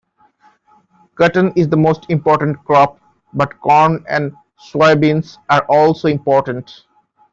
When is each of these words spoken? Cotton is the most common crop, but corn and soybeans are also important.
Cotton 1.13 1.53
is 1.55 1.69
the 1.69 1.77
most 1.77 2.07
common 2.23 2.55
crop, 2.55 2.99
but 3.35 3.61
corn 3.61 4.03
and 4.09 4.33
soybeans 4.59 5.37
are 5.47 5.63
also 5.69 6.07
important. 6.07 6.85